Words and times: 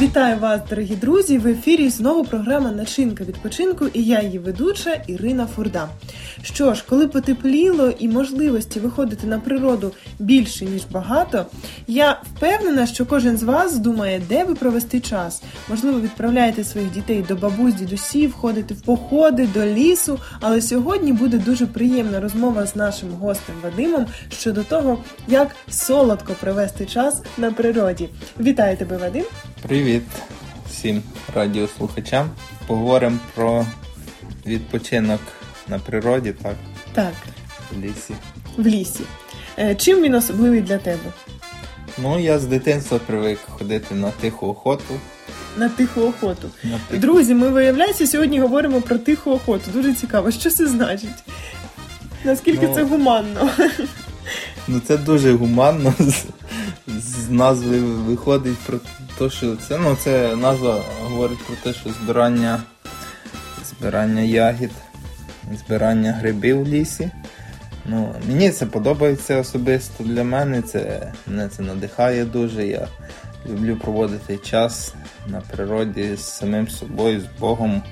Вітаю 0.00 0.38
вас, 0.38 0.60
дорогі 0.70 0.96
друзі! 0.96 1.38
В 1.38 1.46
ефірі 1.46 1.88
знову 1.88 2.24
програма 2.24 2.70
Начинка 2.70 3.24
відпочинку 3.24 3.86
і 3.92 4.04
я 4.04 4.22
її 4.22 4.38
ведуча 4.38 5.02
Ірина 5.06 5.46
Фурда. 5.46 5.88
Що 6.42 6.74
ж, 6.74 6.84
коли 6.88 7.08
потепліло 7.08 7.90
і 7.98 8.08
можливості 8.08 8.80
виходити 8.80 9.26
на 9.26 9.38
природу 9.38 9.92
більше 10.18 10.64
ніж 10.64 10.82
багато, 10.90 11.46
я 11.86 12.20
впевнена, 12.34 12.86
що 12.86 13.06
кожен 13.06 13.36
з 13.36 13.42
вас 13.42 13.78
думає, 13.78 14.22
де 14.28 14.44
би 14.44 14.54
провести 14.54 15.00
час. 15.00 15.42
Можливо, 15.68 16.00
відправляєте 16.00 16.64
своїх 16.64 16.92
дітей 16.92 17.24
до 17.28 17.36
бабусь, 17.36 17.74
дідусів, 17.74 18.32
ходите 18.32 18.74
в 18.74 18.80
походи, 18.80 19.48
до 19.54 19.66
лісу. 19.66 20.18
Але 20.40 20.60
сьогодні 20.60 21.12
буде 21.12 21.38
дуже 21.38 21.66
приємна 21.66 22.20
розмова 22.20 22.66
з 22.66 22.76
нашим 22.76 23.08
гостем 23.10 23.54
Вадимом 23.62 24.06
щодо 24.30 24.62
того, 24.62 24.98
як 25.28 25.48
солодко 25.68 26.32
провести 26.40 26.86
час 26.86 27.22
на 27.38 27.52
природі. 27.52 28.08
Вітаю 28.40 28.76
тебе, 28.76 28.96
Вадим! 28.96 29.24
Привіт 29.66 30.02
всім 30.70 31.02
радіослухачам. 31.34 32.30
Поговоримо 32.66 33.18
про 33.34 33.66
відпочинок 34.46 35.20
на 35.68 35.78
природі, 35.78 36.34
так, 36.42 36.54
Так, 36.92 37.12
в 37.72 37.80
лісі. 37.84 38.14
в 38.56 38.66
лісі. 38.66 39.00
Е, 39.58 39.74
Чим 39.74 40.02
він 40.02 40.14
особливий 40.14 40.60
для 40.60 40.78
тебе? 40.78 41.12
Ну, 41.98 42.18
я 42.18 42.38
з 42.38 42.44
дитинства 42.44 42.98
привик 42.98 43.38
ходити 43.48 43.94
на 43.94 44.10
тиху 44.10 44.46
охоту. 44.46 44.94
На 45.56 45.68
тиху 45.68 46.00
охоту. 46.00 46.50
На 46.64 46.78
тиху... 46.88 47.00
Друзі, 47.00 47.34
ми 47.34 47.48
виявляється, 47.48 48.06
сьогодні 48.06 48.40
говоримо 48.40 48.80
про 48.80 48.98
тиху 48.98 49.30
охоту. 49.30 49.70
Дуже 49.72 49.94
цікаво, 49.94 50.30
що 50.30 50.50
це 50.50 50.66
значить? 50.66 51.24
Наскільки 52.24 52.66
Ну, 52.68 52.74
це 52.74 52.82
гуманно? 52.84 53.50
Ну 54.68 54.80
це 54.80 54.96
дуже 54.96 55.32
гуманно. 55.32 55.94
З, 56.88 57.30
назви 57.30 57.80
виходить 57.80 58.58
про 58.58 58.78
те, 59.18 59.30
що 59.30 59.56
це, 59.56 59.78
ну, 59.78 59.96
це 59.96 60.36
назва 60.36 60.82
говорить 61.02 61.44
про 61.46 61.56
те, 61.56 61.78
що 61.78 61.90
збирання, 61.90 62.62
збирання 63.64 64.20
ягід, 64.20 64.70
збирання 65.52 66.12
грибів 66.12 66.62
в 66.62 66.68
лісі. 66.68 67.10
Ну, 67.84 68.14
мені 68.28 68.50
це 68.50 68.66
подобається 68.66 69.40
особисто 69.40 70.04
для 70.04 70.24
мене. 70.24 70.62
Це 70.62 71.12
мене 71.26 71.48
це 71.48 71.62
надихає 71.62 72.24
дуже. 72.24 72.66
Я 72.66 72.88
люблю 73.48 73.76
проводити 73.76 74.36
час 74.36 74.94
на 75.26 75.40
природі 75.40 76.16
з 76.16 76.24
самим 76.24 76.68
собою, 76.68 77.20
з 77.20 77.40
Богом, 77.40 77.82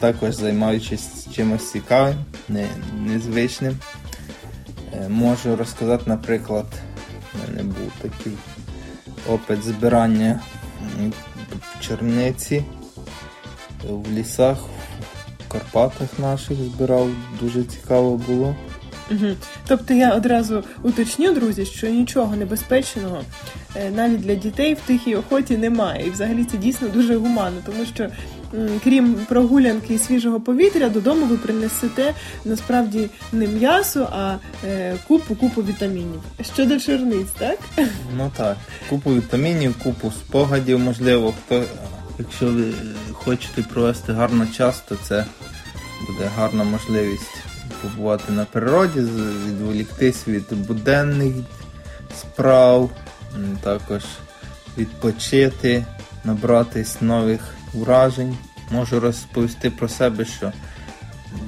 також 0.00 0.34
займаючись 0.34 1.26
чимось 1.34 1.70
цікавим, 1.70 2.16
не, 2.48 2.66
незвичним. 3.06 3.78
Е, 4.94 5.08
Можу 5.08 5.56
розказати, 5.56 6.04
наприклад, 6.06 6.66
у 7.34 7.38
мене 7.38 7.62
був 7.62 7.92
такий 8.00 8.32
опит 9.28 9.62
збирання 9.62 10.40
в 11.50 11.80
черниці 11.80 12.64
в 13.88 14.12
лісах, 14.12 14.58
в 15.46 15.52
Карпатах 15.52 16.18
наших 16.18 16.56
збирав, 16.56 17.08
дуже 17.40 17.64
цікаво 17.64 18.16
було. 18.16 18.56
Мгм. 19.10 19.36
Тобто 19.68 19.94
я 19.94 20.14
одразу 20.14 20.64
уточню, 20.82 21.34
друзі, 21.34 21.64
що 21.66 21.86
нічого 21.86 22.36
небезпечного 22.36 23.22
е, 23.76 23.90
навіть 23.90 24.20
для 24.20 24.34
дітей 24.34 24.74
в 24.74 24.78
тихій 24.86 25.16
охоті 25.16 25.56
немає. 25.56 26.06
І 26.06 26.10
взагалі 26.10 26.44
це 26.44 26.56
дійсно 26.56 26.88
дуже 26.88 27.16
гуманно, 27.16 27.60
тому 27.66 27.86
що 27.94 28.08
крім 28.84 29.14
прогулянки 29.28 29.94
і 29.94 29.98
свіжого 29.98 30.40
повітря, 30.40 30.88
додому 30.88 31.26
ви 31.26 31.36
принесете 31.36 32.14
насправді 32.44 33.10
не 33.32 33.46
м'ясо, 33.46 34.08
а 34.12 34.36
е, 34.64 34.96
купу 35.08 35.34
купу 35.34 35.62
вітамінів. 35.62 36.20
Щодо 36.54 36.80
черниць, 36.80 37.30
так? 37.38 37.58
Ну 38.16 38.30
так, 38.36 38.56
купу 38.88 39.14
вітамінів, 39.14 39.74
купу 39.82 40.10
спогадів, 40.10 40.78
можливо, 40.78 41.34
хто, 41.44 41.64
якщо 42.18 42.46
ви 42.46 42.62
е, 42.62 42.72
хочете 43.12 43.62
провести 43.62 44.12
гарно 44.12 44.46
час, 44.46 44.82
то 44.88 44.96
це 45.02 45.24
буде 46.08 46.30
гарна 46.36 46.64
можливість 46.64 47.49
побувати 47.82 48.32
на 48.32 48.44
природі, 48.44 49.00
відволіктись 49.46 50.28
від 50.28 50.66
буденних 50.66 51.34
справ, 52.20 52.90
також 53.62 54.02
відпочити, 54.78 55.84
набратись 56.24 57.00
нових 57.00 57.40
вражень. 57.74 58.36
Можу 58.70 59.00
розповісти 59.00 59.70
про 59.70 59.88
себе, 59.88 60.24
що 60.24 60.52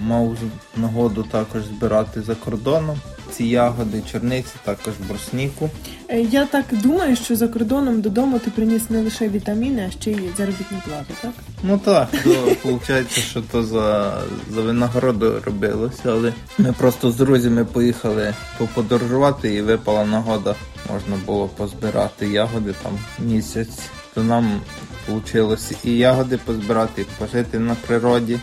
мав 0.01 0.37
нагоду 0.77 1.23
також 1.23 1.65
збирати 1.65 2.23
за 2.23 2.35
кордоном 2.35 3.01
ці 3.37 3.45
ягоди, 3.45 4.03
чорниці, 4.13 4.53
також 4.65 4.95
брусніку. 5.09 5.71
Е, 6.09 6.21
Я 6.21 6.47
так 6.47 6.65
думаю, 6.71 7.17
що 7.17 7.37
за 7.37 7.49
кордоном 7.49 8.01
додому 8.01 8.39
ти 8.39 8.51
приніс 8.51 8.91
не 8.91 9.03
лише 9.03 9.29
вітаміни, 9.29 9.87
а 9.89 9.91
ще 9.91 10.11
й 10.11 10.19
заробітну 10.37 10.79
плату, 10.85 11.15
так? 11.23 11.33
Ну 11.63 11.79
так, 11.85 12.09
то 12.25 12.31
виходить, 12.65 13.11
що 13.11 13.43
то 13.53 13.63
за, 13.63 14.19
за 14.51 14.61
винагороду 14.61 15.43
робилося, 15.45 16.03
але 16.05 16.33
ми 16.59 16.73
просто 16.73 17.11
з 17.11 17.17
друзями 17.17 17.65
поїхали 17.65 18.35
поподорожувати 18.59 19.55
і 19.55 19.63
випала 19.63 20.05
нагода. 20.05 20.55
Можна 20.93 21.17
було 21.27 21.49
позбирати 21.49 22.29
ягоди 22.29 22.75
там 22.83 22.99
місяць. 23.19 23.79
То 24.15 24.23
нам 24.23 24.61
вийшло 25.09 25.57
і 25.85 25.97
ягоди 25.97 26.39
позбирати, 26.45 27.03
і 27.03 27.07
пожити 27.19 27.59
на 27.59 27.75
природі, 27.75 28.39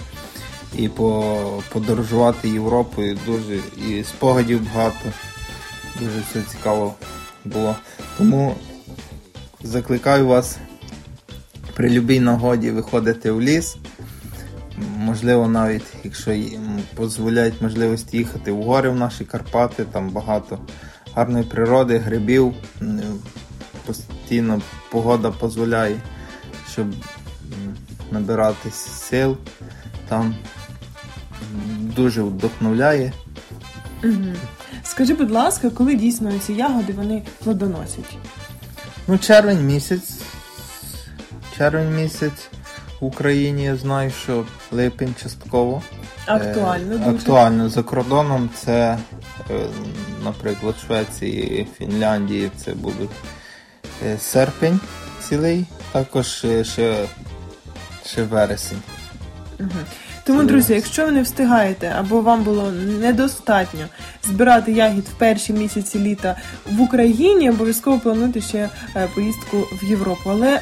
і 0.75 0.90
по, 0.90 1.63
подорожувати 1.69 2.50
Європою 2.50 3.18
дуже, 3.25 3.59
і 3.88 4.03
спогадів 4.03 4.74
багато. 4.74 5.13
Дуже 6.00 6.19
все 6.30 6.41
цікаво 6.41 6.96
було. 7.46 7.75
Тому 8.18 8.56
закликаю 9.63 10.28
вас 10.28 10.57
при 11.75 11.90
любій 11.90 12.19
нагоді 12.19 12.72
виходити 12.72 13.31
в 13.31 13.41
ліс. 13.41 13.78
Можливо, 14.97 15.47
навіть 15.47 15.85
якщо 16.03 16.31
їм 16.31 16.81
дозволяють 16.97 17.62
можливості 17.62 18.18
їхати 18.18 18.51
в 18.51 18.63
гори 18.63 18.90
в 18.90 18.96
наші 18.96 19.25
Карпати, 19.25 19.86
там 19.86 20.09
багато 20.09 20.59
гарної 21.16 21.44
природи, 21.44 21.97
грибів. 21.97 22.53
Постійно 23.86 24.62
погода 24.91 25.34
дозволяє, 25.41 26.00
щоб 26.72 26.88
набиратись 28.12 28.74
сил. 28.75 29.38
Там 30.09 30.36
дуже 32.00 32.22
вдохновляє. 32.22 33.14
Угу. 34.04 34.34
Скажи, 34.84 35.14
будь 35.14 35.32
ласка, 35.32 35.70
коли 35.70 35.96
дійсно 35.96 36.32
ці 36.40 36.54
ягоди 36.54 36.94
вони 36.94 37.24
плодоносять? 37.44 38.18
Ну, 39.08 39.18
червень 39.18 39.66
місяць. 39.66 40.12
Червень 41.58 41.96
місяць 41.96 42.50
в 43.02 43.06
Україні 43.06 43.64
я 43.64 43.76
знаю, 43.76 44.12
що 44.24 44.46
липень 44.72 45.16
частково. 45.24 45.82
Актуально 46.26 46.96
Е, 46.96 46.98
дуже. 46.98 47.10
Актуально 47.10 47.70
за 47.70 47.84
кордоном 47.84 48.50
це, 48.56 48.98
е, 49.52 49.66
наприклад, 50.24 50.76
Швеції, 50.88 51.68
Фінляндії 51.78 52.52
це 52.66 52.74
буде 52.74 53.06
е, 54.06 54.18
серпень 54.18 54.80
цілий, 55.22 55.66
також 55.92 56.28
ще, 56.28 57.06
ще 58.06 58.24
вересень. 58.24 58.81
Угу. 59.59 59.70
Тому, 60.25 60.44
друзі, 60.44 60.74
якщо 60.74 61.06
ви 61.06 61.12
не 61.12 61.22
встигаєте 61.22 61.96
або 62.00 62.22
вам 62.22 62.44
було 62.44 62.72
недостатньо 63.02 63.86
збирати 64.24 64.72
ягід 64.72 65.03
в 65.03 65.14
перші 65.14 65.53
місяці 65.53 66.00
літа 66.00 66.36
в 66.72 66.81
Україні, 66.81 67.50
обов'язково 67.50 68.00
плануйте 68.00 68.42
ще 68.42 68.69
е, 68.96 69.08
поїздку 69.16 69.58
в 69.58 69.90
Європу. 69.90 70.30
Але 70.30 70.59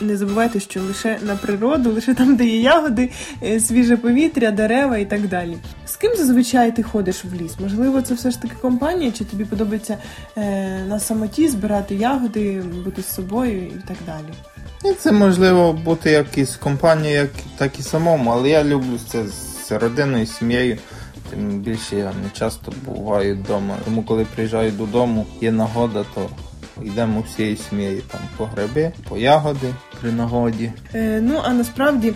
не 0.00 0.16
забувайте, 0.16 0.60
що 0.60 0.82
лише 0.82 1.18
на 1.22 1.36
природу, 1.36 1.92
лише 1.92 2.14
там, 2.14 2.36
де 2.36 2.44
є 2.44 2.60
ягоди, 2.60 3.10
е, 3.42 3.60
свіже 3.60 3.96
повітря, 3.96 4.50
дерева 4.50 4.98
і 4.98 5.04
так 5.04 5.28
далі. 5.28 5.56
З 5.86 5.96
ким 5.96 6.16
зазвичай 6.16 6.76
ти 6.76 6.82
ходиш 6.82 7.24
в 7.24 7.42
ліс? 7.42 7.56
Можливо, 7.60 8.02
це 8.02 8.14
все 8.14 8.30
ж 8.30 8.42
таки 8.42 8.54
компанія, 8.60 9.12
чи 9.12 9.24
тобі 9.24 9.44
подобається 9.44 9.98
е, 10.36 10.84
на 10.88 11.00
самоті 11.00 11.48
збирати 11.48 11.94
ягоди, 11.94 12.62
бути 12.84 13.02
з 13.02 13.14
собою 13.14 13.66
і 13.66 13.88
так 13.88 13.96
далі? 14.06 14.55
І 14.90 14.94
це 14.94 15.12
можливо 15.12 15.72
бути 15.72 16.10
як 16.10 16.38
із 16.38 16.56
компанією, 16.56 17.20
як, 17.20 17.30
так 17.56 17.78
і 17.78 17.82
самому, 17.82 18.30
але 18.30 18.48
я 18.48 18.64
люблю 18.64 18.98
це 19.08 19.24
з 19.26 19.72
родиною, 19.72 20.26
сім'єю. 20.26 20.78
Тим 21.30 21.60
більше 21.60 21.96
я 21.96 22.04
не 22.24 22.30
часто 22.32 22.72
буваю 22.84 23.36
вдома. 23.36 23.76
Тому 23.84 24.02
коли 24.02 24.24
приїжджаю 24.34 24.70
додому, 24.72 25.26
є 25.40 25.52
нагода, 25.52 26.04
то 26.14 26.28
йдемо 26.82 27.20
всією 27.20 27.56
сім'єю 27.56 28.02
там 28.12 28.20
по 28.36 28.44
гриби, 28.44 28.92
по 29.08 29.16
ягоди 29.18 29.74
при 30.00 30.12
нагоді. 30.12 30.72
Е, 30.94 31.20
ну 31.22 31.40
а 31.44 31.50
насправді 31.52 32.12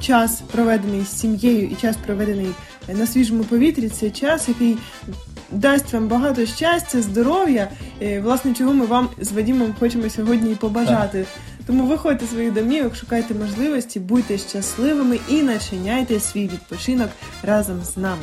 час, 0.00 0.42
проведений 0.52 1.04
з 1.04 1.20
сім'єю, 1.20 1.66
і 1.68 1.74
час 1.74 1.96
проведений 2.06 2.48
на 2.88 3.06
свіжому 3.06 3.44
повітрі, 3.44 3.88
це 3.88 4.10
час, 4.10 4.48
який 4.48 4.76
дасть 5.50 5.92
вам 5.92 6.08
багато 6.08 6.46
щастя, 6.46 7.02
здоров'я. 7.02 7.68
е, 8.02 8.20
Власне, 8.20 8.54
чого 8.54 8.72
ми 8.74 8.86
вам 8.86 9.08
з 9.20 9.32
Вадімом 9.32 9.74
хочемо 9.80 10.10
сьогодні 10.10 10.52
і 10.52 10.54
побажати. 10.54 11.24
Тому 11.70 11.86
виходьте 11.86 12.26
своїх 12.26 12.52
домівок, 12.52 12.96
шукайте 12.96 13.34
можливості, 13.34 14.00
будьте 14.00 14.38
щасливими 14.38 15.18
і 15.28 15.42
начиняйте 15.42 16.20
свій 16.20 16.48
відпочинок 16.48 17.10
разом 17.42 17.82
з 17.82 17.96
нами. 17.96 18.22